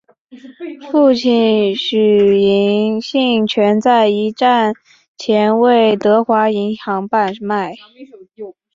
[0.89, 4.73] 父亲许杏泉在一战
[5.15, 7.69] 前为德华银行买办。